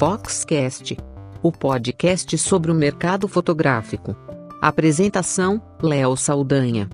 [0.00, 0.96] Foxcast,
[1.42, 4.16] o podcast sobre o mercado fotográfico.
[4.58, 6.88] Apresentação: Léo Saldanha.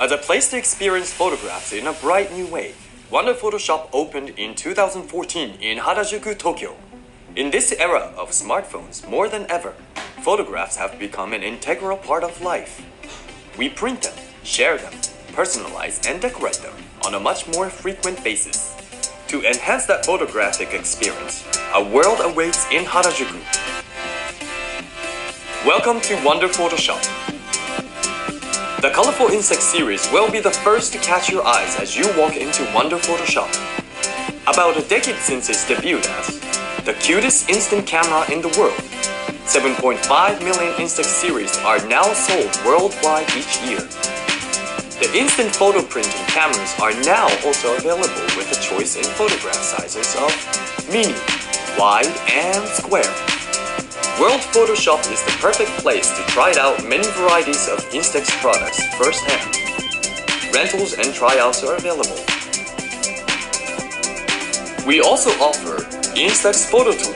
[0.00, 2.74] As a place to experience photographs in a bright new way,
[3.08, 6.74] Wonder Photoshop opened in 2014 in Harajuku, Tokyo.
[7.36, 9.74] In this era of smartphones, more than ever,
[10.24, 12.82] photographs have become an integral part of life.
[13.56, 14.94] We print them, share them,
[15.34, 18.72] personalize, and decorate them on a much more frequent basis.
[19.26, 23.40] To enhance that photographic experience, a world awaits in Harajuku.
[25.66, 27.02] Welcome to Wonder Photoshop.
[28.80, 32.36] The Colorful Insect series will be the first to catch your eyes as you walk
[32.36, 33.50] into Wonder Photoshop.
[34.46, 36.38] About a decade since its debut as
[36.84, 38.78] the cutest instant camera in the world,
[39.46, 44.13] 7.5 million Insect series are now sold worldwide each year.
[45.04, 50.16] The instant photo printing cameras are now also available with a choice in photograph sizes
[50.16, 50.32] of
[50.90, 51.12] mini,
[51.78, 53.12] wide, and square.
[54.18, 59.44] World Photoshop is the perfect place to try out many varieties of Instax products firsthand.
[60.54, 62.16] Rentals and tryouts are available.
[64.86, 65.84] We also offer
[66.16, 67.14] Instax Photo Tour,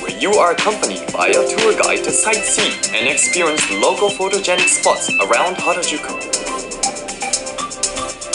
[0.00, 5.10] where you are accompanied by a tour guide to sightsee and experience local photogenic spots
[5.20, 6.33] around Harajuku.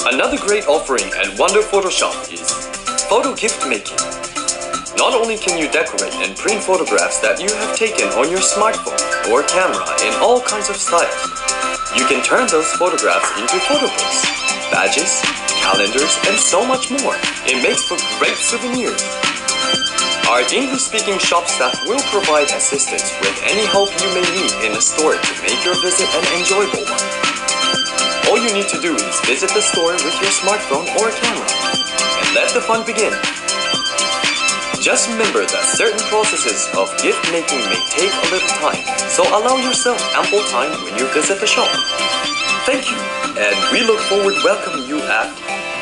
[0.09, 2.41] Another great offering at Wonder Photoshop is
[3.05, 3.93] photo gift making.
[4.97, 8.97] Not only can you decorate and print photographs that you have taken on your smartphone
[9.29, 11.13] or camera in all kinds of styles,
[11.93, 14.25] you can turn those photographs into photo books,
[14.73, 15.21] badges,
[15.61, 17.13] calendars, and so much more.
[17.45, 19.05] It makes for great souvenirs.
[20.25, 24.81] Our English-speaking shop staff will provide assistance with any help you may need in the
[24.81, 27.28] store to make your visit an enjoyable one.
[28.30, 31.49] All you need to do is visit the store with your smartphone or camera
[32.22, 33.09] and let the fun begin.
[34.80, 38.78] Just remember that certain processes of gift making may take a little time,
[39.09, 41.67] so allow yourself ample time when you visit the shop.
[42.69, 43.01] Thank you,
[43.34, 45.34] and we look forward to welcoming you at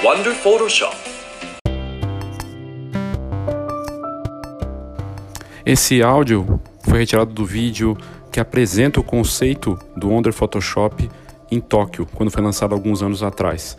[0.01, 0.95] Wonder Photoshop.
[5.65, 7.97] Esse áudio foi retirado do vídeo
[8.31, 11.09] que apresenta o conceito do Wonder Photoshop
[11.51, 13.77] em Tóquio, quando foi lançado alguns anos atrás.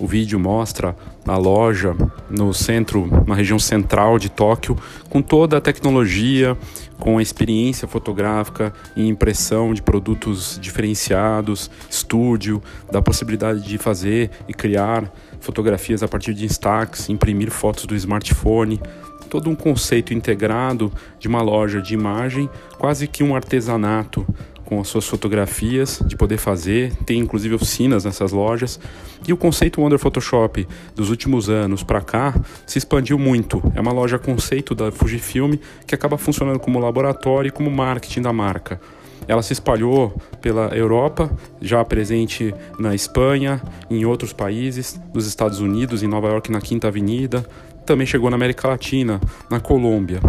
[0.00, 0.94] O vídeo mostra
[1.26, 1.94] a loja
[2.30, 4.76] no centro, na região central de Tóquio,
[5.10, 6.56] com toda a tecnologia,
[7.00, 12.62] com a experiência fotográfica e impressão de produtos diferenciados, estúdio,
[12.92, 18.80] da possibilidade de fazer e criar fotografias a partir de Instax, imprimir fotos do smartphone,
[19.28, 22.48] todo um conceito integrado de uma loja de imagem,
[22.78, 24.26] quase que um artesanato
[24.68, 28.78] com as suas fotografias, de poder fazer, tem inclusive oficinas nessas lojas.
[29.26, 32.34] E o conceito Wonder Photoshop dos últimos anos para cá
[32.66, 33.62] se expandiu muito.
[33.74, 35.54] É uma loja conceito da Fujifilm
[35.86, 38.78] que acaba funcionando como laboratório e como marketing da marca.
[39.26, 41.30] Ela se espalhou pela Europa,
[41.62, 46.88] já presente na Espanha, em outros países, nos Estados Unidos, em Nova York, na Quinta
[46.88, 47.42] Avenida,
[47.86, 49.18] também chegou na América Latina,
[49.50, 50.20] na Colômbia.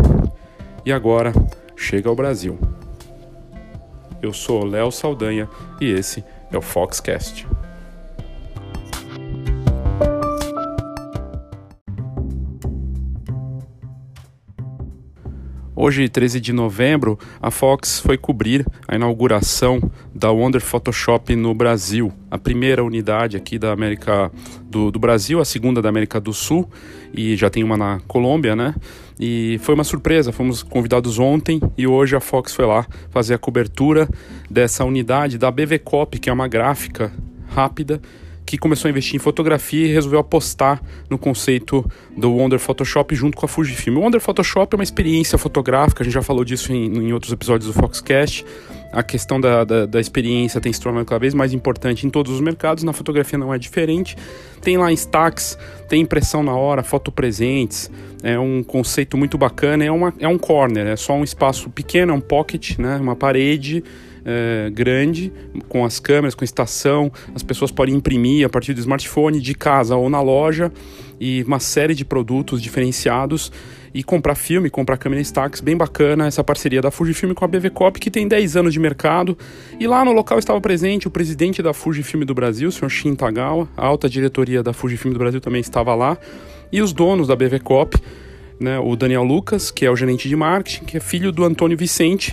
[0.86, 1.34] E agora
[1.76, 2.58] chega ao Brasil.
[4.22, 5.50] Eu sou Léo Saldanha
[5.80, 7.48] e esse é o Foxcast.
[15.82, 19.80] Hoje, 13 de novembro, a Fox foi cobrir a inauguração
[20.14, 24.30] da Wonder Photoshop no Brasil, a primeira unidade aqui da América
[24.64, 26.70] do, do, Brasil, a segunda da América do Sul,
[27.14, 28.76] e já tem uma na Colômbia, né?
[29.18, 33.38] E foi uma surpresa, fomos convidados ontem e hoje a Fox foi lá fazer a
[33.38, 34.06] cobertura
[34.52, 37.10] dessa unidade da BV Cop, que é uma gráfica
[37.48, 38.02] rápida
[38.50, 41.86] que começou a investir em fotografia e resolveu apostar no conceito
[42.18, 43.98] do Wonder Photoshop junto com a Fujifilm.
[43.98, 47.32] O Wonder Photoshop é uma experiência fotográfica, a gente já falou disso em, em outros
[47.32, 48.44] episódios do Foxcast.
[48.92, 52.32] A questão da, da, da, experiência tem se tornado cada vez mais importante em todos
[52.34, 54.18] os mercados, na fotografia não é diferente.
[54.64, 55.56] Tem lá Instax,
[55.88, 57.92] tem impressão na hora, foto presentes,
[58.24, 62.14] é um conceito muito bacana, é, uma, é um corner, é só um espaço pequeno,
[62.14, 63.84] é um pocket, né, uma parede
[64.30, 65.34] é, grande,
[65.68, 69.96] com as câmeras, com estação, as pessoas podem imprimir a partir do smartphone, de casa
[69.96, 70.72] ou na loja,
[71.20, 73.52] e uma série de produtos diferenciados
[73.92, 77.72] e comprar filme, comprar câmera Instax, bem bacana essa parceria da Fujifilm com a BV
[77.72, 79.36] Cop, que tem 10 anos de mercado.
[79.80, 82.90] E lá no local estava presente o presidente da Fujifilm do Brasil, o Sr.
[82.90, 86.16] Shin Tagawa, a alta diretoria da Fujifilm do Brasil também estava lá,
[86.72, 87.98] e os donos da BV Cop,
[88.60, 91.76] né, o Daniel Lucas, que é o gerente de marketing, que é filho do Antônio
[91.76, 92.32] Vicente,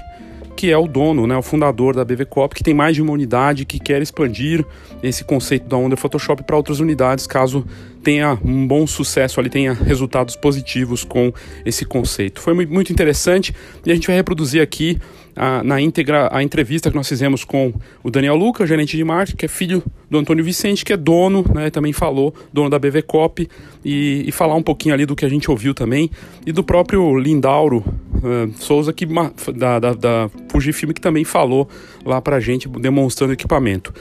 [0.56, 3.12] que é o dono, né, o fundador da BV Cop, que tem mais de uma
[3.12, 4.64] unidade que quer expandir
[5.02, 7.64] esse conceito da Wonder Photoshop para outras unidades, caso
[8.06, 11.32] tenha um bom sucesso ali, tenha resultados positivos com
[11.64, 12.40] esse conceito.
[12.40, 13.52] Foi muito interessante
[13.84, 14.96] e a gente vai reproduzir aqui
[15.34, 17.74] a, na íntegra a entrevista que nós fizemos com
[18.04, 21.44] o Daniel Luca, gerente de marketing, que é filho do Antônio Vicente, que é dono,
[21.52, 23.48] né, também falou, dono da BV Cop,
[23.84, 26.08] e, e falar um pouquinho ali do que a gente ouviu também,
[26.46, 29.04] e do próprio Lindauro uh, Souza, que,
[29.52, 31.68] da, da, da Fujifilm, que também falou
[32.04, 33.92] lá pra gente, demonstrando equipamento.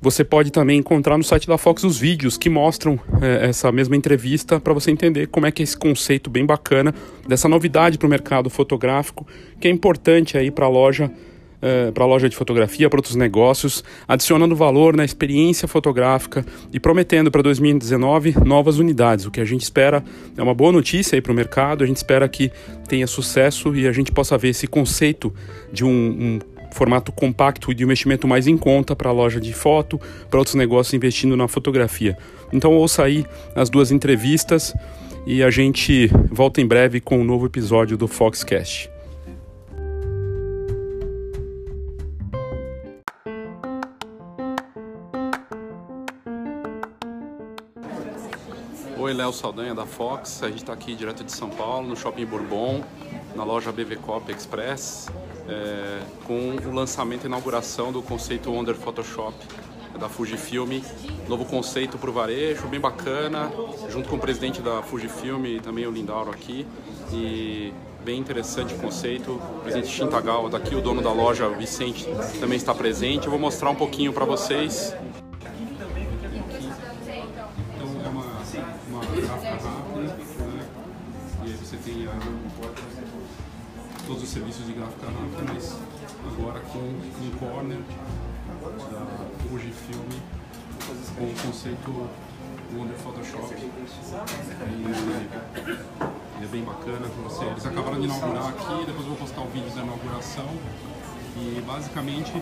[0.00, 3.96] Você pode também encontrar no site da Fox os vídeos que mostram é, essa mesma
[3.96, 6.94] entrevista para você entender como é que é esse conceito bem bacana
[7.26, 9.26] dessa novidade para o mercado fotográfico,
[9.60, 11.10] que é importante aí para a loja
[11.60, 16.78] é, para a loja de fotografia, para outros negócios, adicionando valor na experiência fotográfica e
[16.78, 19.26] prometendo para 2019 novas unidades.
[19.26, 20.04] O que a gente espera
[20.36, 22.50] é uma boa notícia aí para o mercado, a gente espera que
[22.88, 25.32] tenha sucesso e a gente possa ver esse conceito
[25.72, 26.38] de um, um
[26.76, 30.54] formato compacto e de investimento mais em conta para a loja de foto, para outros
[30.54, 32.18] negócios investindo na fotografia.
[32.52, 33.24] Então ouça aí
[33.54, 34.74] as duas entrevistas
[35.26, 38.90] e a gente volta em breve com um novo episódio do Foxcast.
[48.98, 50.42] Oi, Léo Saldanha da Fox.
[50.42, 52.82] A gente está aqui direto de São Paulo, no Shopping Bourbon,
[53.34, 55.08] na loja BV Cop Express
[55.48, 59.34] é, com o lançamento e inauguração do conceito Wonder Photoshop
[59.98, 60.80] da Fujifilm,
[61.28, 63.50] novo conceito para o varejo, bem bacana,
[63.88, 66.66] junto com o presidente da Fujifilm e também o Lindauro aqui,
[67.12, 67.72] e
[68.04, 69.32] bem interessante o conceito.
[69.32, 72.06] O presidente Shintagawa está aqui, o dono da loja, Vicente,
[72.38, 73.24] também está presente.
[73.24, 74.94] Eu vou mostrar um pouquinho para vocês.
[86.76, 87.78] Com um corner
[88.92, 89.06] da
[89.48, 90.10] Fujifilm
[91.16, 92.08] com o conceito
[92.74, 93.54] Wonder Photoshop.
[93.54, 93.70] Ele,
[96.42, 97.44] é bem bacana para você.
[97.46, 100.48] Eles acabaram de inaugurar aqui, depois eu vou postar o vídeo da inauguração.
[101.36, 102.32] E basicamente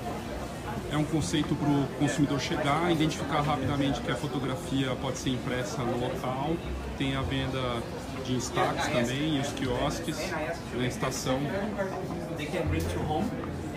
[0.91, 5.83] é um conceito para o consumidor chegar, identificar rapidamente que a fotografia pode ser impressa
[5.83, 6.57] no local,
[6.97, 7.83] tem a venda
[8.25, 10.17] de destaques também, e os quiosques
[10.75, 11.41] na estação.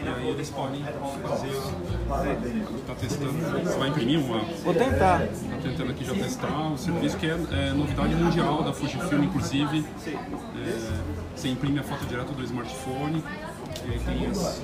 [0.04, 1.48] E aí eles podem fazer.
[1.48, 3.34] Está testando.
[3.34, 4.40] Você vai imprimir uma?
[4.64, 5.24] Vou tentar.
[5.26, 9.86] Está tentando aqui já testar o serviço que é, é novidade mundial da Fujifilm, inclusive.
[10.06, 13.24] É, você imprime a foto direto do smartphone.
[13.86, 14.62] E aí tem as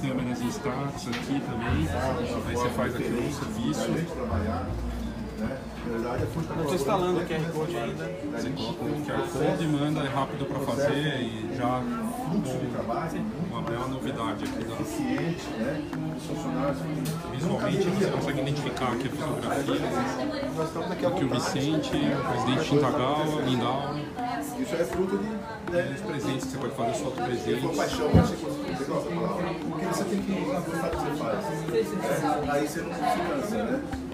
[0.00, 1.88] câmeras em status aqui também.
[2.48, 4.06] Aí você faz aqui o serviço.
[5.86, 8.04] Não estou instalando o QR Code ainda.
[8.32, 11.82] Você coloca o QR Code e manda, é rápido para fazer e já
[12.26, 14.76] uma bela novidade aqui da
[17.32, 19.74] Visualmente você consegue identificar aqui a fotografia.
[21.08, 23.94] Aqui o Vicente, o presidente Shintagawa, Lindau.
[24.58, 25.24] Isso é fruto de.
[25.72, 25.94] Né?
[25.94, 27.60] Os presentes que você pode fazer foto presente.
[27.60, 31.44] For paixão, você o que você tem que gostar do que você faz.
[32.46, 34.05] É, aí você não se cansa, né?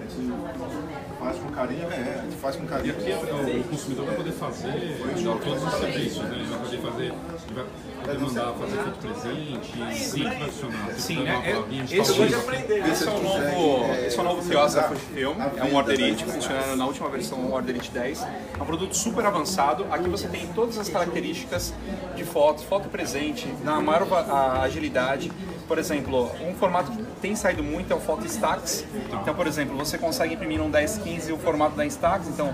[1.63, 2.95] Faz com carinho, é, a gente faz com carinho.
[2.95, 4.97] E aqui é, o consumidor vai poder fazer
[5.43, 6.35] todos os serviços, né?
[6.35, 7.65] Ele vai poder fazer, ele vai
[8.03, 10.51] poder mandar fazer foto presente, sim, vai.
[10.97, 11.63] Sim, né?
[11.89, 12.89] Esse, pode aprender.
[12.89, 16.75] Esse é o novo, esse é o novo quiosque da Fujifilm, é um Orderite, funcionando
[16.75, 18.23] na última versão, o Orderite 10.
[18.23, 19.85] É um produto super avançado.
[19.89, 21.73] Aqui você tem todas as características
[22.15, 24.07] de fotos, foto presente, na maior
[24.61, 25.31] agilidade.
[25.67, 28.85] Por exemplo, um formato que tem saído muito é o Photo Stacks.
[29.21, 32.53] Então, por exemplo, você consegue imprimir um 1015 o formato da Instax, então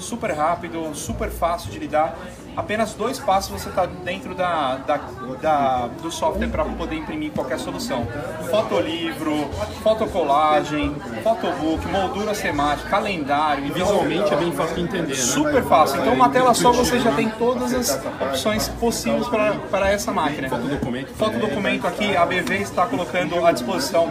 [0.00, 2.16] super rápido, super fácil de lidar.
[2.56, 5.00] Apenas dois passos você está dentro da, da,
[5.40, 8.06] da, do software para poder imprimir qualquer solução.
[8.50, 9.48] Fotolivro,
[9.82, 13.66] fotocolagem, fotobook, moldura semática, calendário.
[13.66, 15.14] E visualmente é bem fácil de entender, né?
[15.14, 16.00] Super fácil.
[16.00, 20.48] Então, uma tela só você já tem todas as opções possíveis para, para essa máquina.
[20.48, 21.14] Fotodocumento.
[21.14, 24.08] Fotodocumento aqui, a BV está colocando à disposição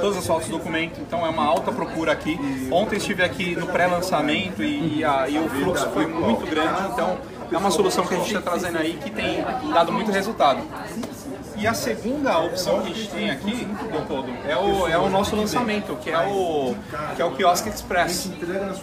[0.00, 2.38] todas as fotos do documento, então é uma alta procura aqui.
[2.70, 7.18] Ontem estive aqui no pré-lançamento e, e, e o fluxo foi muito grande, então
[7.52, 10.62] é uma solução que a gente está trazendo aí que tem dado muito resultado.
[11.56, 13.66] E a segunda opção que a gente tem aqui,
[14.08, 16.74] todo, é o, é o nosso lançamento, que é o,
[17.14, 18.28] que é o Kiosk Express.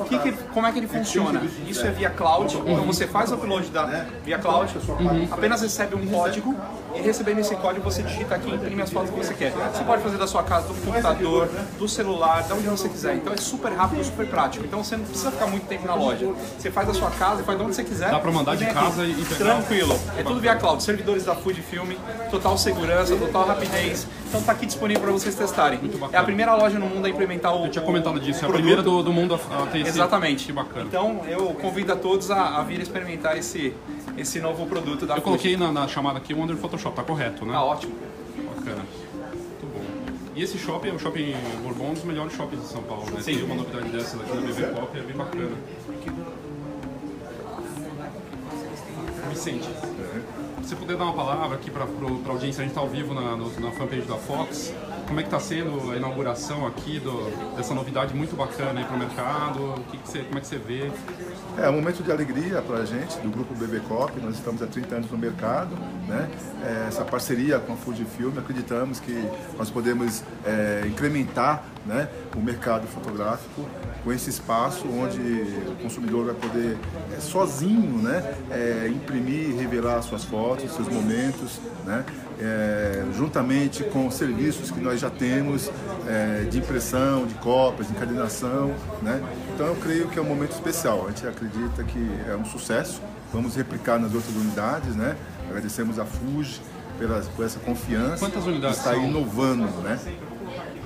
[0.07, 1.41] Que que, como é que ele funciona?
[1.67, 4.73] Isso é via cloud, então você faz o upload da, via cloud,
[5.29, 6.55] apenas recebe um código,
[6.99, 9.51] recebendo esse código você digita aqui e imprime as fotos que você quer.
[9.51, 13.15] Você pode fazer da sua casa, do computador, do celular, de onde você quiser.
[13.15, 14.65] Então é super rápido, super prático.
[14.65, 16.27] Então você não precisa ficar muito tempo na loja.
[16.57, 18.11] Você faz da sua casa, faz de onde você quiser.
[18.11, 19.11] Dá pra mandar de vem casa aqui.
[19.11, 19.55] e pegar?
[19.55, 19.99] Tranquilo.
[20.17, 20.81] É tudo via cloud.
[20.83, 21.91] Servidores da Fujifilm,
[22.29, 24.07] total segurança, total rapidez.
[24.31, 25.77] Então tá aqui disponível para vocês testarem.
[26.13, 27.65] É a primeira loja no mundo a implementar o.
[27.65, 28.53] Eu tinha comentado disso, é a produto.
[28.53, 29.89] primeira do, do mundo a, a ter esse...
[29.89, 30.45] Exatamente.
[30.45, 30.85] Que bacana.
[30.85, 33.73] Então eu convido a todos a, a vir experimentar esse,
[34.17, 37.45] esse novo produto da Eu coloquei na, na chamada aqui o Wonder Photoshop, tá correto,
[37.45, 37.51] né?
[37.51, 37.93] Tá ótimo.
[38.55, 38.85] Bacana.
[39.33, 39.83] Muito bom.
[40.33, 43.19] E esse shopping é o shopping Bourbon, um dos melhores shoppings de São Paulo, né?
[43.19, 43.35] Sim.
[43.35, 45.51] Tem uma novidade dessa aqui na BB Pop, é bem bacana.
[49.29, 52.87] Vicente, se você puder dar uma palavra aqui para a audiência, a gente está ao
[52.87, 54.73] vivo na, no- na fanpage da Fox.
[55.07, 58.99] Como é que está sendo a inauguração aqui do- dessa novidade muito bacana para o
[58.99, 59.75] mercado?
[59.91, 60.91] Que que você, como é que você vê?
[61.57, 64.11] É um momento de alegria para a gente, do grupo BB Cop.
[64.21, 65.75] Nós estamos há 30 anos no mercado.
[66.07, 66.29] Né?
[66.63, 69.27] É, essa parceria com a Fujifilm, acreditamos que
[69.57, 73.65] nós podemos é, incrementar né, o mercado fotográfico
[74.03, 76.77] com esse espaço onde o consumidor vai poder
[77.15, 82.03] é, sozinho né, é, imprimir e revelar suas fotos, seus momentos, né,
[82.41, 85.69] é, juntamente com serviços que nós já temos
[86.07, 88.73] é, de impressão, de cópias, de encadernação.
[89.01, 89.21] Né?
[89.53, 91.05] Então eu creio que é um momento especial.
[91.05, 93.01] A gente acredita que é um sucesso.
[93.31, 94.95] Vamos replicar nas outras unidades.
[94.95, 95.15] Né?
[95.47, 96.59] Agradecemos a Fuji
[96.97, 98.17] pela, por essa confiança.
[98.17, 99.67] Quantas unidades Está inovando.
[99.83, 99.99] Né?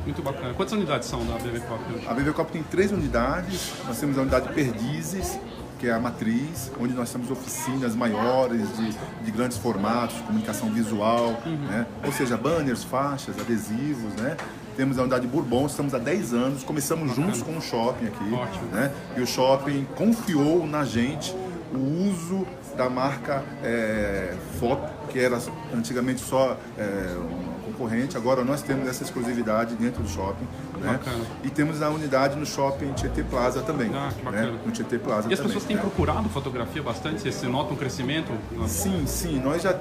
[0.05, 0.53] Muito bacana.
[0.53, 2.07] Quantas unidades são da BB Pop hoje?
[2.07, 3.73] A BB Cop tem três unidades.
[3.87, 5.39] Nós temos a unidade Perdizes,
[5.79, 11.41] que é a matriz, onde nós temos oficinas maiores de, de grandes formatos, comunicação visual,
[11.45, 11.87] né?
[12.03, 14.13] ou seja, banners, faixas, adesivos.
[14.13, 14.37] Né?
[14.77, 18.31] Temos a unidade Bourbon, estamos há 10 anos, começamos juntos com o shopping aqui.
[18.31, 18.67] Ótimo.
[18.71, 18.91] Né?
[19.17, 21.35] E o shopping confiou na gente
[21.73, 22.45] o uso
[22.77, 25.39] da marca é, Foto, que era
[25.73, 30.45] antigamente só é, um concorrente, agora nós temos essa exclusividade dentro do shopping.
[30.79, 30.93] Né?
[30.93, 31.23] Bacana.
[31.43, 33.91] E temos a unidade no shopping Tietê Plaza também.
[33.93, 34.51] Ah, que bacana.
[34.53, 34.59] né?
[34.65, 35.53] No Tietê Plaza E as também.
[35.53, 35.81] pessoas têm né?
[35.81, 37.29] procurado fotografia bastante?
[37.31, 38.31] Você- nota um crescimento?
[38.67, 39.39] Sim, sim.
[39.39, 39.77] Nós já,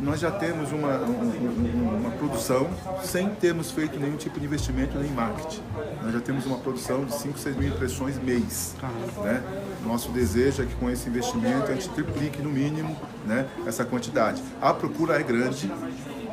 [0.00, 2.68] nós já temos uma, um- um- uma produção
[3.02, 5.60] sem termos feito nenhum tipo de investimento nem marketing.
[6.02, 8.74] Nós já temos uma produção de 5, 6 mil impressões mês.
[9.22, 9.42] Né?
[9.84, 14.42] Nosso desejo é que com esse investimento a gente triplique no mínimo né, essa quantidade.
[14.60, 15.70] A procura é grande.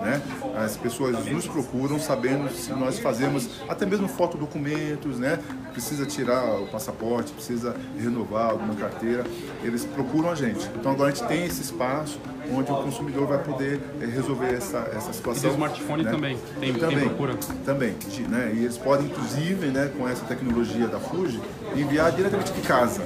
[0.03, 0.22] Né?
[0.57, 5.39] As pessoas nos procuram sabendo se nós fazemos até mesmo fotodocumentos, né?
[5.72, 9.24] precisa tirar o passaporte, precisa renovar alguma carteira,
[9.63, 10.69] eles procuram a gente.
[10.75, 12.19] Então agora a gente tem esse espaço
[12.51, 15.45] onde o consumidor vai poder eh, resolver essa, essa situação.
[15.45, 16.38] E do smartphone também?
[16.60, 17.36] Tem- tem também, procura?
[17.65, 17.95] Também,
[18.29, 18.51] né?
[18.53, 21.39] E eles podem, inclusive, né, com essa tecnologia da Fuji,
[21.75, 23.01] enviar diretamente de casa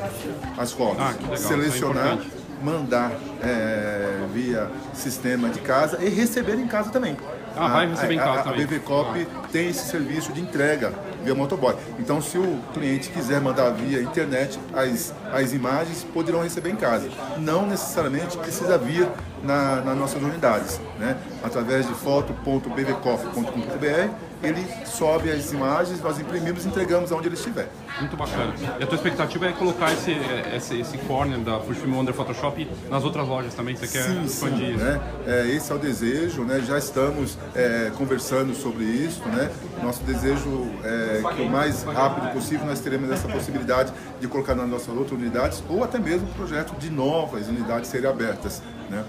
[0.57, 0.97] as fotos.
[0.99, 2.36] Ah, é Selecionar, importante.
[2.61, 3.11] Mandar
[3.41, 7.15] eh, via sistema de casa e receber em casa também.
[7.55, 8.63] Ah, vai receber em casa a, também.
[8.63, 11.75] A BV Cop tem esse serviço de entrega via motoboy.
[11.99, 17.09] Então, se o cliente quiser mandar via internet as, as imagens, poderão receber em casa.
[17.37, 19.07] Não necessariamente precisa vir
[19.43, 20.79] na, nas nossas unidades.
[20.99, 21.17] Né?
[21.43, 27.69] Através de foto.bvcop.com.br, ele sobe as imagens, nós imprimimos e entregamos aonde ele estiver.
[27.99, 28.53] Muito bacana.
[28.79, 30.15] E a tua expectativa é colocar esse,
[30.55, 33.75] esse, esse corner da Fujifilm Wonder Photoshop nas outras lojas também?
[33.75, 34.83] Você quer Sim, expandir sim, isso?
[34.83, 35.01] né?
[35.25, 36.63] É, esse é o desejo, né?
[36.65, 39.49] Já estamos é, conversando sobre isso, né?
[39.81, 44.69] Nosso desejo é que o mais rápido possível nós teremos essa possibilidade de colocar nas
[44.69, 49.05] nossas outras unidades ou até mesmo o projeto de novas unidades serem abertas, né?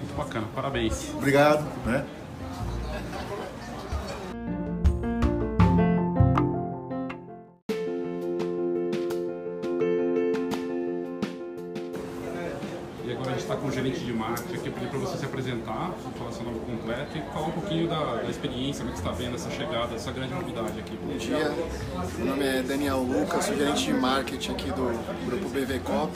[0.00, 1.12] Muito bacana, parabéns.
[1.14, 2.04] Obrigado, né?
[13.04, 15.18] E agora a gente está com o gerente de marketing aqui, eu pedi para você
[15.18, 18.92] se apresentar, falar seu nome completo e falar um pouquinho da, da experiência, como é
[18.92, 20.96] que você está vendo essa chegada, essa grande novidade aqui.
[20.96, 21.54] Bom dia,
[22.18, 26.12] meu nome é Daniel Lucas, sou gerente de marketing aqui do grupo BV Cop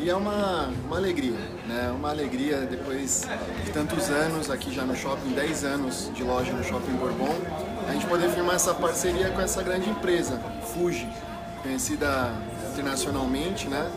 [0.00, 1.92] e é uma, uma alegria, né?
[1.94, 3.26] Uma alegria depois
[3.64, 7.34] de tantos anos aqui já no shopping, 10 anos de loja no Shopping Bourbon,
[7.88, 10.38] a gente poder firmar essa parceria com essa grande empresa,
[10.72, 11.08] Fuji,
[11.62, 12.32] conhecida
[12.72, 13.90] internacionalmente, né?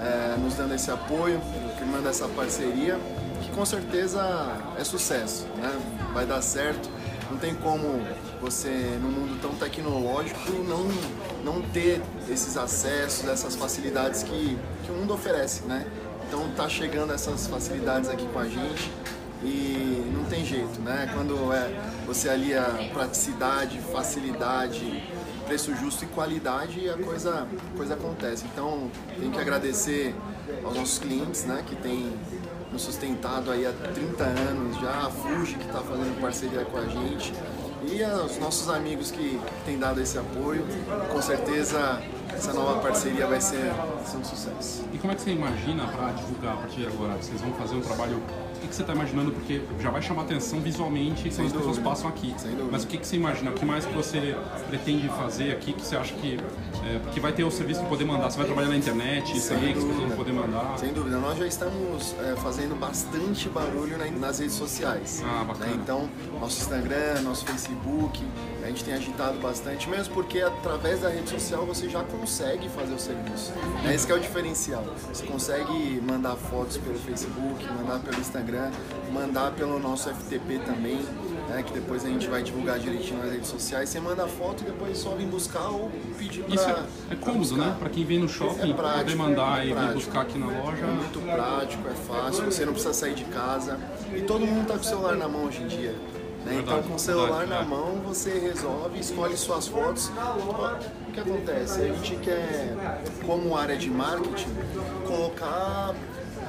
[0.00, 1.40] É, nos dando esse apoio,
[1.76, 2.98] firmando essa parceria,
[3.42, 4.20] que com certeza
[4.78, 5.72] é sucesso, né?
[6.12, 6.88] Vai dar certo.
[7.30, 8.00] Não tem como
[8.40, 8.68] você,
[9.00, 10.86] num mundo tão tecnológico, não,
[11.44, 15.86] não ter esses acessos, essas facilidades que, que o mundo oferece, né?
[16.26, 18.90] Então tá chegando essas facilidades aqui com a gente
[19.42, 21.10] e não tem jeito, né?
[21.14, 25.02] Quando é, você alia praticidade, facilidade,
[25.46, 28.44] preço justo e qualidade a coisa, a coisa acontece.
[28.52, 30.14] Então, tem que agradecer
[30.62, 32.12] aos nossos clientes, né, que tem
[32.70, 36.84] nos sustentado aí há 30 anos já, a Fuji que está fazendo parceria com a
[36.84, 37.32] gente
[37.92, 40.64] e aos nossos amigos que têm dado esse apoio.
[41.10, 42.02] Com certeza
[42.34, 44.84] essa nova parceria vai ser, vai ser um sucesso.
[44.92, 47.14] E como é que você imagina para divulgar a partir de agora?
[47.16, 48.22] Vocês vão fazer um trabalho
[48.58, 49.30] o que, que você está imaginando?
[49.30, 52.34] Porque já vai chamar atenção visualmente quando as pessoas passam aqui.
[52.70, 53.50] Mas o que, que você imagina?
[53.50, 54.36] O que mais que você
[54.68, 56.38] pretende fazer aqui que você acha que.
[56.84, 59.52] É, porque vai ter o serviço de poder mandar, você vai trabalhar na internet, isso
[59.52, 60.78] aí, que as pessoas vão poder mandar.
[60.78, 65.22] Sem dúvida, nós já estamos é, fazendo bastante barulho nas redes sociais.
[65.24, 65.66] Ah, bacana.
[65.66, 65.78] Né?
[65.82, 66.08] Então,
[66.40, 68.24] nosso Instagram, nosso Facebook,
[68.68, 72.92] a gente tem agitado bastante, mesmo porque através da rede social você já consegue fazer
[72.92, 73.52] o serviço.
[73.86, 74.84] É esse é o diferencial.
[75.10, 78.70] Você consegue mandar fotos pelo Facebook, mandar pelo Instagram,
[79.10, 81.00] mandar pelo nosso FTP também,
[81.48, 83.88] né, que depois a gente vai divulgar direitinho nas redes sociais.
[83.88, 86.54] Você manda foto e depois só vem buscar ou pedir para.
[86.54, 87.74] Isso é, é cômodo, né?
[87.78, 90.46] Para quem vem no shopping, é prático, poder mandar é e vir buscar aqui na
[90.46, 90.84] loja.
[90.84, 93.78] É muito prático, é fácil, você não precisa sair de casa.
[94.14, 95.94] E todo mundo tá com o celular na mão hoje em dia.
[96.48, 96.60] Né?
[96.62, 97.64] Então, com o celular verdade, na é.
[97.64, 100.10] mão, você resolve, escolhe suas fotos.
[101.08, 101.82] O que acontece?
[101.82, 102.76] A gente quer,
[103.26, 104.48] como área de marketing,
[105.06, 105.94] colocar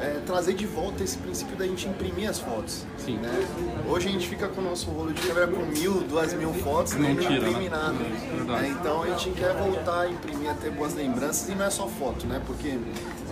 [0.02, 2.86] é, trazer de volta esse princípio da gente imprimir as fotos.
[2.98, 3.18] Sim.
[3.18, 3.48] Né?
[3.88, 6.94] Hoje a gente fica com o nosso rolo de câmera com mil, duas mil fotos
[6.94, 7.70] não, não tira, imprime né?
[7.70, 7.94] nada.
[7.94, 8.76] Né?
[8.80, 11.88] Então a gente quer voltar a imprimir, a ter boas lembranças e não é só
[11.88, 12.42] foto, né?
[12.46, 12.70] Porque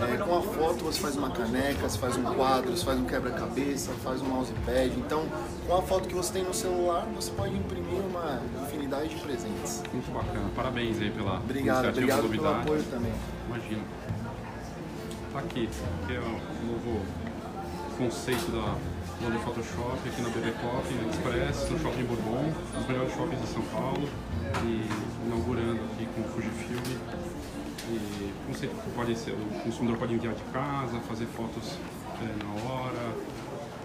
[0.00, 3.04] é, com a foto você faz uma caneca, você faz um quadro, você faz um
[3.04, 4.92] quebra-cabeça, faz um mousepad.
[4.98, 5.24] Então
[5.66, 9.82] com a foto que você tem no celular você pode imprimir uma infinidade de presentes.
[9.92, 13.12] Muito bacana, parabéns aí pela obrigado, obrigado pelo apoio também.
[13.46, 13.82] Imagina.
[15.38, 15.68] Aqui,
[16.06, 17.00] que é o novo
[17.96, 18.74] conceito da
[19.22, 23.62] loja Photoshop aqui na BB Pop, Express, no Shopping Bourbon, os melhores shoppings de São
[23.70, 24.08] Paulo,
[24.64, 24.88] e
[25.26, 26.98] inaugurando aqui com o Fujifilm.
[27.88, 31.78] E conceito pode ser, o consumidor pode enviar de casa, fazer fotos
[32.20, 33.14] é, na hora,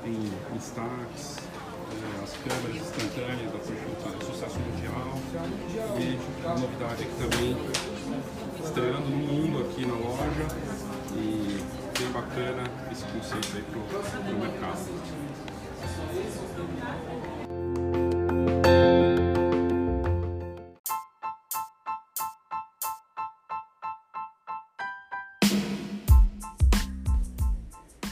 [0.03, 0.17] tem
[0.55, 5.19] destaques, é, as câmeras instantâneas da Fujifilm, sucesso mundial.
[5.99, 6.17] E
[6.47, 7.55] a novidade aqui também,
[8.63, 10.82] estreando no mundo aqui na loja,
[11.15, 15.43] e bem bacana esse conceito aí pro, pro mercado.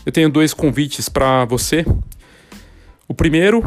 [0.04, 1.86] Eu tenho dois convites para você.
[3.08, 3.62] O primeiro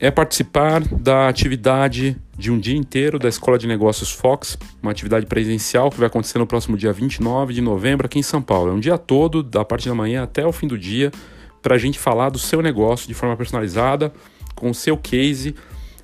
[0.00, 5.26] é participar da atividade de um dia inteiro da Escola de Negócios Fox, uma atividade
[5.26, 8.70] presencial que vai acontecer no próximo dia 29 de novembro aqui em São Paulo.
[8.70, 11.10] É um dia todo, da parte da manhã até o fim do dia,
[11.60, 14.12] para a gente falar do seu negócio de forma personalizada,
[14.54, 15.56] com o seu case,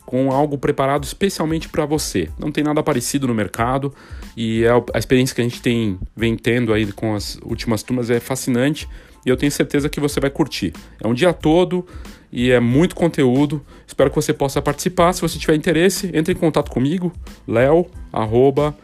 [0.04, 2.28] com algo preparado especialmente para você.
[2.36, 3.94] Não tem nada parecido no mercado
[4.36, 8.10] e é a experiência que a gente tem vem tendo aí com as últimas turmas
[8.10, 8.88] é fascinante
[9.24, 10.72] e eu tenho certeza que você vai curtir.
[11.00, 11.86] É um dia todo
[12.34, 13.64] e é muito conteúdo.
[13.86, 15.12] Espero que você possa participar.
[15.12, 17.12] Se você tiver interesse, entre em contato comigo,
[17.46, 18.76] leo, arroba,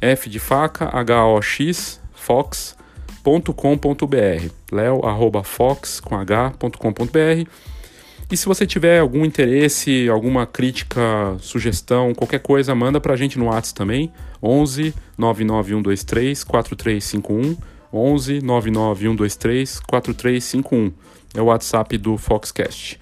[0.00, 3.26] f de faca, h o x, fox.com.br.
[4.70, 7.50] leo, arroba, fox, com h.com.br.
[8.30, 13.46] E se você tiver algum interesse, alguma crítica, sugestão, qualquer coisa, manda pra gente no
[13.46, 17.56] WhatsApp também, 11 99123 4351,
[17.92, 20.92] 11 99123 4351
[21.34, 22.98] é o WhatsApp do Foxcast.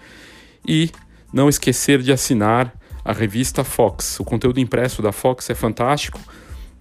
[0.66, 0.90] E
[1.32, 2.72] não esquecer de assinar
[3.04, 4.18] a revista Fox.
[4.20, 6.20] O conteúdo impresso da Fox é fantástico,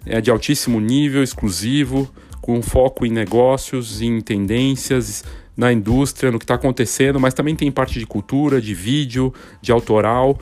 [0.06, 2.08] é de altíssimo nível, exclusivo,
[2.40, 5.24] com foco em negócios, em tendências,
[5.56, 9.70] na indústria, no que está acontecendo, mas também tem parte de cultura, de vídeo, de
[9.70, 10.38] autoral.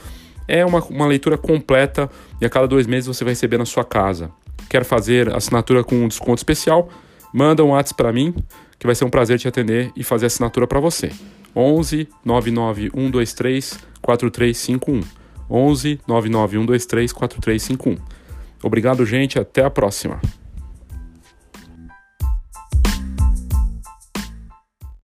[0.47, 3.85] É uma, uma leitura completa e a cada dois meses você vai receber na sua
[3.85, 4.31] casa.
[4.69, 6.89] Quer fazer assinatura com um desconto especial?
[7.33, 8.35] Manda um WhatsApp para mim
[8.81, 11.13] que vai ser um prazer te atender e fazer assinatura para você.
[11.55, 15.01] 11 99123 4351.
[15.51, 17.97] 11 99123 4351.
[18.63, 19.39] Obrigado, gente.
[19.39, 20.19] Até a próxima.